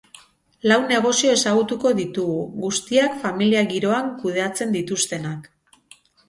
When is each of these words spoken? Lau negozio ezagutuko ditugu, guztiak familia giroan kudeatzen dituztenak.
Lau 0.69 0.77
negozio 0.91 1.33
ezagutuko 1.39 1.91
ditugu, 1.99 2.37
guztiak 2.63 3.19
familia 3.27 3.63
giroan 3.75 4.11
kudeatzen 4.25 4.75
dituztenak. 4.79 5.49